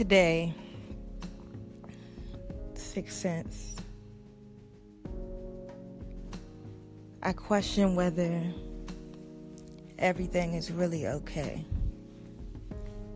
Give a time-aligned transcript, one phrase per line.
[0.00, 0.54] today,
[2.72, 3.76] Sixth Sense,
[7.22, 8.42] I question whether
[9.98, 11.66] everything is really okay.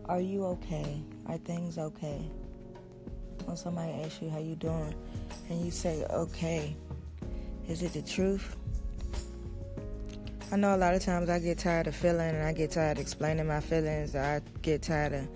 [0.05, 1.01] Are you okay?
[1.25, 2.21] Are things okay?
[3.45, 4.93] When somebody asks you how you doing
[5.49, 6.77] and you say okay,
[7.67, 8.55] is it the truth?
[10.51, 12.99] I know a lot of times I get tired of feeling and I get tired
[12.99, 14.15] of explaining my feelings.
[14.15, 15.27] I get tired of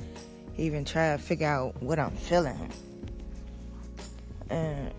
[0.58, 2.72] even try to figure out what I'm feeling.
[4.50, 4.92] And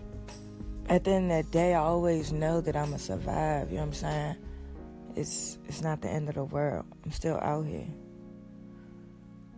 [0.89, 3.69] at the end of the day, I always know that I'm gonna survive.
[3.69, 4.35] You know what I'm saying?
[5.15, 6.85] It's it's not the end of the world.
[7.05, 7.87] I'm still out here,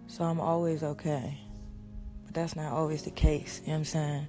[0.08, 1.38] so I'm always okay.
[2.26, 3.62] But that's not always the case.
[3.62, 4.28] You know what I'm saying?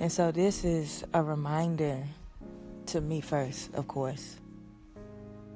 [0.00, 2.04] And so this is a reminder
[2.86, 4.36] to me first, of course,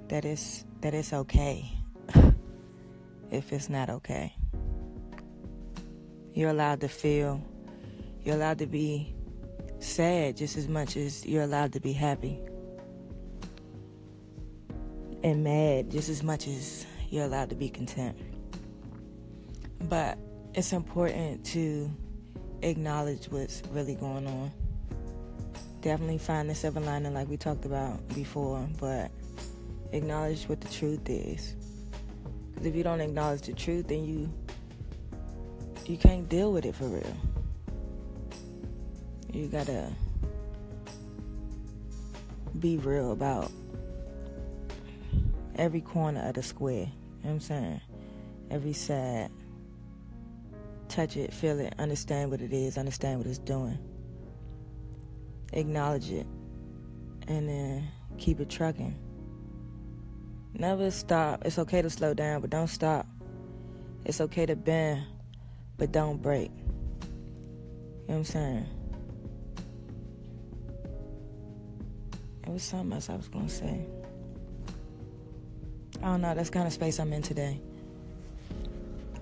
[0.09, 1.71] that it's that it's okay
[3.31, 4.35] if it's not okay.
[6.35, 7.41] You're allowed to feel.
[8.25, 9.15] You're allowed to be
[9.79, 12.41] sad just as much as you're allowed to be happy.
[15.23, 18.19] And mad just as much as you're allowed to be content.
[19.83, 20.19] But
[20.55, 21.89] it's important to
[22.63, 24.51] acknowledge what's really going on.
[25.83, 29.13] Definitely find the silver lining like we talked about before, but
[29.93, 31.55] acknowledge what the truth is.
[32.51, 34.33] Because if you don't acknowledge the truth, then you
[35.87, 37.17] you can't deal with it for real.
[39.33, 39.91] You gotta
[42.59, 43.51] be real about
[45.57, 46.75] every corner of the square.
[46.75, 46.91] You know
[47.23, 47.81] what I'm saying?
[48.51, 49.31] Every side.
[50.89, 53.79] Touch it, feel it, understand what it is, understand what it's doing.
[55.53, 56.27] Acknowledge it.
[57.27, 58.97] And then keep it trucking.
[60.53, 61.45] Never stop.
[61.45, 63.07] It's okay to slow down, but don't stop.
[64.05, 65.05] It's okay to bend,
[65.77, 66.51] but don't break.
[66.51, 68.67] You know what I'm saying?
[72.47, 73.87] It was something else I was gonna say.
[76.03, 77.59] I don't know, that's kind of space I'm in today.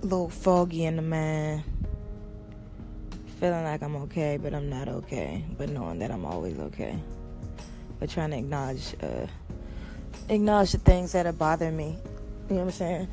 [0.02, 1.62] A little foggy in the mind.
[3.38, 5.44] Feeling like I'm okay, but I'm not okay.
[5.56, 6.98] But knowing that I'm always okay.
[8.00, 9.26] But trying to acknowledge uh,
[10.28, 11.98] acknowledge the things that are bothering me.
[12.48, 13.08] You know what I'm saying?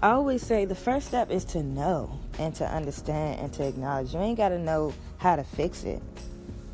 [0.00, 4.12] I always say the first step is to know and to understand and to acknowledge.
[4.12, 6.02] You ain't got to know how to fix it.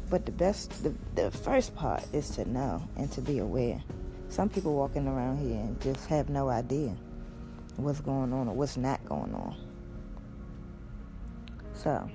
[0.09, 3.81] But the best, the, the first part is to know and to be aware.
[4.29, 6.97] Some people walking around here and just have no idea
[7.77, 9.57] what's going on or what's not going on.
[11.75, 12.11] So,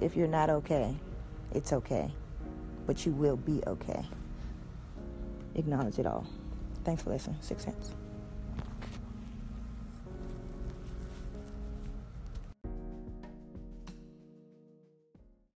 [0.00, 0.96] if you're not okay,
[1.52, 2.10] it's okay.
[2.86, 4.04] But you will be okay.
[5.54, 6.26] Acknowledge it all.
[6.84, 7.38] Thanks for listening.
[7.40, 7.92] Six Sense.